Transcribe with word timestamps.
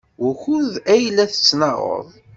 Wukud 0.21 0.73
ay 0.93 1.03
la 1.15 1.25
tettnaɣeḍ? 1.31 2.07